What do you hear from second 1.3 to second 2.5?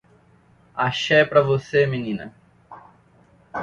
você menina.